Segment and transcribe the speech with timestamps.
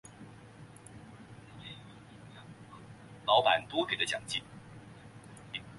[3.27, 4.41] 老板多给的奖金